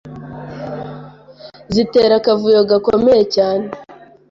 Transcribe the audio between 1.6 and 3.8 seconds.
zitera akavuyo gakomeye cyane